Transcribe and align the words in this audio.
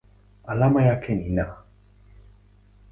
Alama 0.45 0.83
yake 0.85 1.15
ni 1.15 1.29
Na. 1.29 1.55